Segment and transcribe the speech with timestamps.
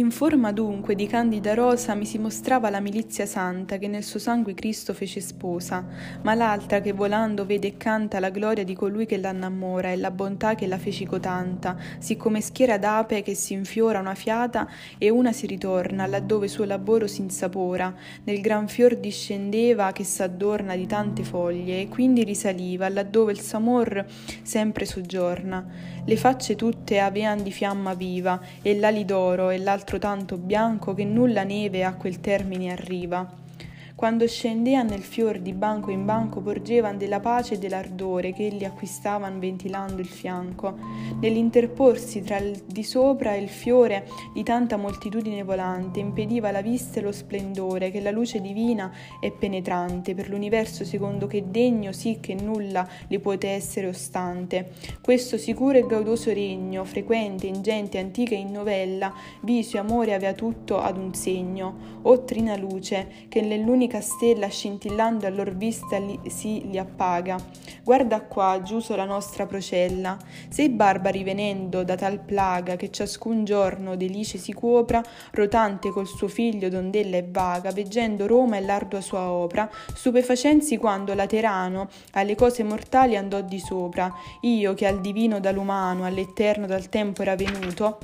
[0.00, 4.18] In forma dunque di candida rosa mi si mostrava la milizia santa che nel suo
[4.18, 5.84] sangue Cristo fece sposa,
[6.22, 9.96] ma l'altra che volando vede e canta la gloria di colui che la innamora e
[9.96, 14.66] la bontà che la feci cotanta, siccome schiera d'ape che si infiora una fiata
[14.96, 17.94] e una si ritorna, laddove suo laboro si insapora,
[18.24, 24.06] nel gran fior discendeva che s'adorna di tante foglie e quindi risaliva, laddove il s'amor
[24.40, 25.98] sempre soggiorna.
[26.06, 31.04] Le facce tutte avean di fiamma viva, e l'ali d'oro e l'altro tanto bianco che
[31.04, 33.28] nulla neve a quel termine arriva.
[34.00, 38.64] Quando scendean nel fior di banco in banco porgevan della pace e dell'ardore che elli
[38.64, 40.74] acquistavan ventilando il fianco,
[41.20, 46.98] nell'interporsi tra il di sopra e il fiore di tanta moltitudine volante impediva la vista
[46.98, 52.20] e lo splendore che la luce divina è penetrante per l'universo secondo che degno sì
[52.22, 54.70] che nulla li puote essere ostante.
[55.02, 60.32] Questo sicuro e gaudoso regno, frequente, ingente, antica e in novella, viso e amore avea
[60.32, 65.98] tutto ad un segno, o trina luce, che nell'unica l'unica stella scintillando a lor vista
[65.98, 67.36] li, si li appaga.
[67.82, 70.16] Guarda qua, giuso la nostra procella.
[70.48, 75.02] Se i barbari venendo da tal plaga che ciascun giorno delice si copra,
[75.32, 81.14] rotante col suo figlio dond'ella è vaga, veggendo Roma e l'ardua sua opera, stupefacenzi quando
[81.14, 87.22] Laterano alle cose mortali andò di sopra, io che al divino dall'umano, all'eterno dal tempo
[87.22, 87.98] era venuto,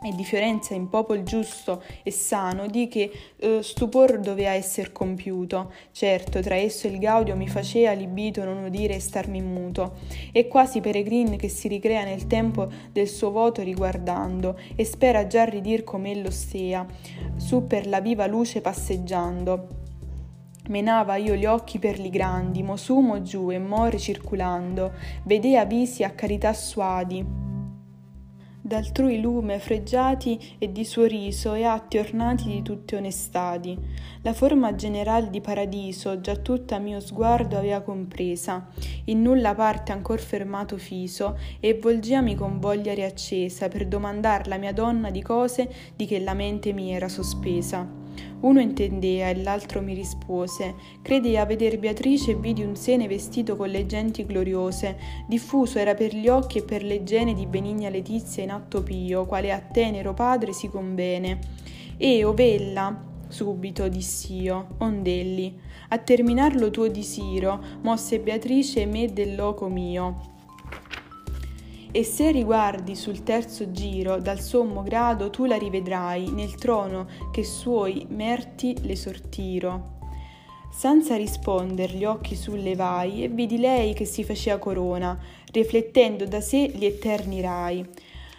[0.00, 5.72] e di Fiorenza in popol giusto e sano, di che eh, stupor dovea esser compiuto.
[5.90, 9.96] Certo, tra esso il gaudio mi facea libito non udire e starmi muto,
[10.32, 15.44] e quasi peregrin che si ricrea nel tempo del suo voto riguardando, e spera già
[15.44, 16.86] ridir com'ello stea,
[17.36, 19.86] su per la viva luce passeggiando.
[20.68, 24.92] Menava io gli occhi per li grandi, mo su mo giù e mo ricirculando,
[25.24, 27.47] vedea visi a carità suadi,
[28.68, 33.76] d'altrui lume freggiati e di suo riso e atti ornati di tutte onestadi.
[34.22, 38.68] La forma general di paradiso già tutta mio sguardo avea compresa,
[39.06, 44.72] in nulla parte ancor fermato fiso, e volgiami con voglia riaccesa per domandar la mia
[44.72, 47.97] donna di cose di che la mente mi era sospesa.
[48.40, 50.74] Uno intendea e l'altro mi rispose.
[51.02, 54.96] Credei a veder Beatrice e vidi un sene vestito con le genti gloriose.
[55.26, 59.26] Diffuso era per gli occhi e per le gene di benigna Letizia in atto pio,
[59.26, 61.38] quale a tenero padre si convene.
[61.96, 65.58] E, ovella, subito diss'io, ondelli,
[65.88, 70.36] a terminar lo tuo disiro, mosse Beatrice me del loco mio
[71.90, 77.44] e se riguardi sul terzo giro dal sommo grado tu la rivedrai nel trono che
[77.44, 79.96] suoi merti le sortiro.
[80.70, 85.18] Senza risponder gli occhi sullevai e vidi lei che si facea corona,
[85.50, 87.84] riflettendo da sé gli eterni rai.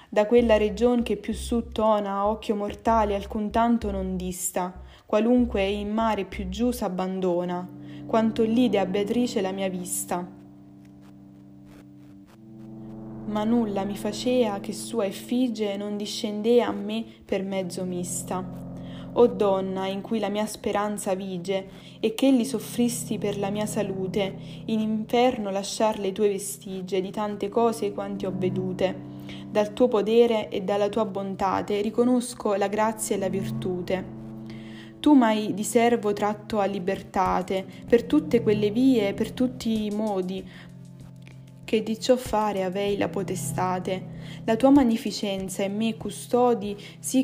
[0.07, 5.91] Da quella region che più su tona occhio mortale alcun tanto non dista, qualunque in
[5.91, 7.67] mare più giù s'abbandona,
[8.05, 10.37] quanto lide a Beatrice la mia vista
[13.29, 18.43] ma nulla mi facea che sua effigie non discendea a me per mezzo mista.
[19.13, 21.67] O donna in cui la mia speranza vige,
[21.99, 24.35] e che li soffristi per la mia salute,
[24.65, 28.95] in inferno lasciar le tue vestigie di tante cose quanti ho vedute.
[29.49, 34.17] Dal tuo podere e dalla tua bontate riconosco la grazia e la virtute.
[34.99, 40.45] Tu m'hai di servo tratto a libertate, per tutte quelle vie, per tutti i modi,
[41.69, 44.41] che di ciò fare avei la potestate.
[44.45, 47.23] La tua magnificenza e me custodi, sì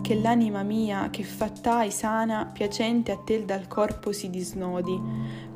[0.00, 4.96] che l'anima mia che fattai sana, piacente a te dal corpo si disnodi.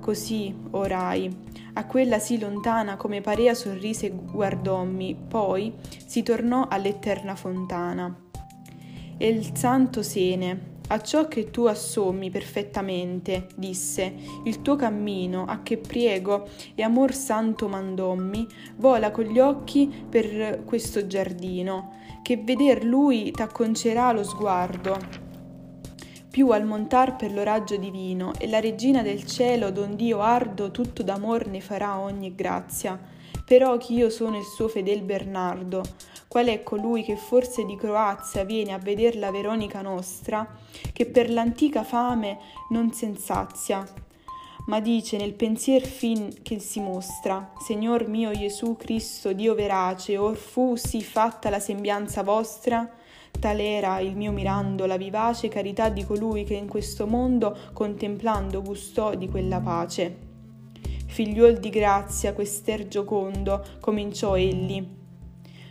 [0.01, 1.33] Così, orai,
[1.75, 5.73] a quella sì lontana come parea sorrise e guardommi, poi
[6.05, 8.13] si tornò all'eterna fontana.
[9.17, 15.63] E il santo sene, a ciò che tu assommi perfettamente, disse, il tuo cammino, a
[15.63, 22.85] che priego e amor santo mandommi, vola con gli occhi per questo giardino, che veder
[22.85, 25.27] lui t'acconcerà lo sguardo
[26.39, 31.03] più al montar per lo raggio divino, e la regina del cielo, dond'io ardo, tutto
[31.03, 32.97] d'amor ne farà ogni grazia.
[33.45, 35.83] Però ch'io sono il suo fedel Bernardo,
[36.29, 40.47] qual è colui che forse di Croazia viene a veder la Veronica nostra,
[40.93, 42.39] che per l'antica fame
[42.69, 43.87] non sensazia,
[44.67, 50.37] ma dice nel pensier fin che si mostra, Signor mio Gesù Cristo, Dio verace, or
[50.37, 52.87] fu sì fatta la sembianza vostra,
[53.41, 58.61] tal era il mio mirando la vivace carità di colui che in questo mondo contemplando
[58.61, 60.27] gustò di quella pace.
[61.07, 64.87] Figliuol di grazia, quester giocondo, cominciò egli,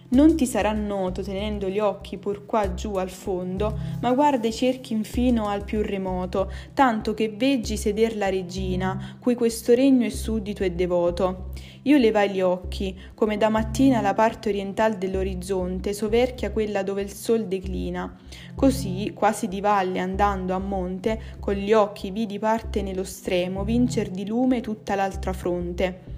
[0.09, 4.53] Non ti sarà noto tenendo gli occhi pur qua giù al fondo, ma guarda i
[4.53, 10.09] cerchi infino al più remoto, tanto che veggi seder la regina, cui questo regno è
[10.09, 11.49] suddito e devoto.
[11.83, 17.11] Io levai gli occhi, come da mattina la parte orientale dell'orizzonte soverchia quella dove il
[17.11, 18.15] sol declina.
[18.55, 24.09] Così, quasi di valle andando a monte, con gli occhi vidi parte nello stremo vincer
[24.09, 26.15] di lume tutta l'altra fronte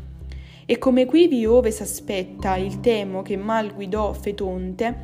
[0.69, 4.95] e come quivi ove s'aspetta il temo che mal guidò fetonte,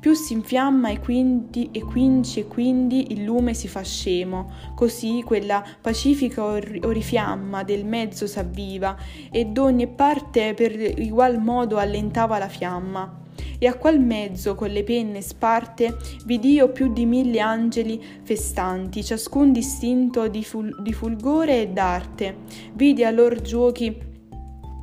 [0.00, 5.22] più si infiamma e quindi e quinci e quindi il lume si fa scemo, così
[5.22, 8.96] quella pacifica or- orifiamma del mezzo s'avviva
[9.30, 13.20] e d'ogni parte per igual modo allentava la fiamma.
[13.58, 15.94] E a qual mezzo con le penne sparte
[16.24, 22.36] vidi più di mille angeli festanti, ciascun distinto di, ful- di fulgore e d'arte.
[22.72, 24.10] Vidi a lor giochi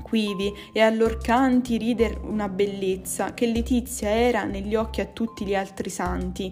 [0.10, 5.46] quivi e a lor canti rider una bellezza che letizia era negli occhi a tutti
[5.46, 6.52] gli altri santi.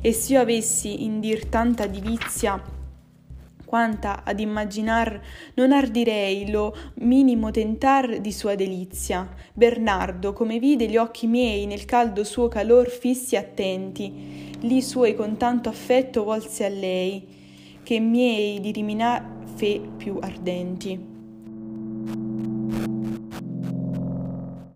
[0.00, 2.74] E s'io avessi in dir tanta divizia
[3.66, 5.20] quanta ad immaginar
[5.54, 9.28] non ardirei lo minimo tentar di sua delizia.
[9.52, 15.36] Bernardo, come vide gli occhi miei nel caldo suo calor fissi attenti, li suoi con
[15.36, 17.34] tanto affetto volse a lei,
[17.82, 19.22] che miei di riminar
[19.56, 21.15] fe più ardenti.